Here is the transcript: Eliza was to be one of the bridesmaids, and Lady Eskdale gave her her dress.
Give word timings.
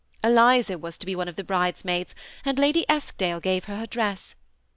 Eliza 0.23 0.79
was 0.79 0.97
to 0.97 1.05
be 1.05 1.15
one 1.15 1.27
of 1.27 1.35
the 1.35 1.43
bridesmaids, 1.43 2.15
and 2.43 2.57
Lady 2.57 2.89
Eskdale 2.89 3.39
gave 3.39 3.65
her 3.65 3.77
her 3.77 3.85
dress. 3.85 4.33